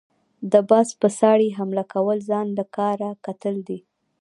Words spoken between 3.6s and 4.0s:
دي۔